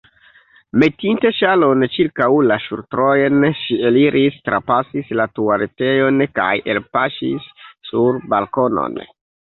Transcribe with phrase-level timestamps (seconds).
[0.83, 7.51] Metinte ŝalon ĉirkaŭ la ŝultrojn, ŝi eliris, trapasis la tualetejon kaj elpaŝis
[7.91, 9.03] sur balkonon.